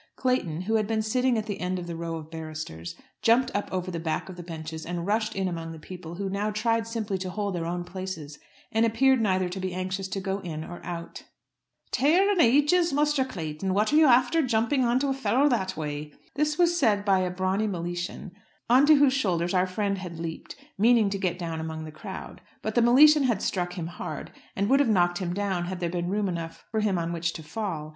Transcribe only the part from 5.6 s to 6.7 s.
the people, who now